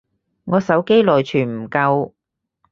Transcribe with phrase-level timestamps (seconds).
[0.45, 2.13] 我手機內存唔夠